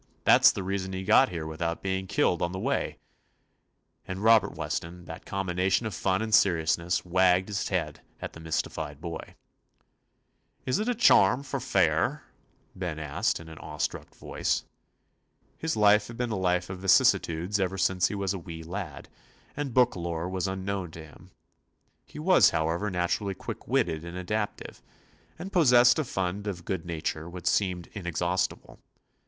[0.23, 2.97] That 's the reason he got here without being killed on the way,"
[4.07, 8.39] and Robert Weston, that com bination of fun and seriousness, wagged his head at the
[8.39, 9.35] mystified boy.
[10.65, 12.21] "Is it a charm for fair^"
[12.75, 14.65] Ben asked, in an awe struck voice.
[15.55, 19.07] His life had been a life of vicissitudes ever since he was a wee lad,
[19.55, 21.29] and book lore was unknown to him.
[22.07, 24.81] He was, however, naturally quick witted and adaptive,
[25.37, 28.79] and possessed a fund of good na ture which seemed inexhaustible.